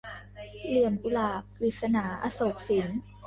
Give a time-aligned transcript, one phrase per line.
[0.67, 2.89] เหลี่ยมกุหลาบ- กฤษณา อโศกสิน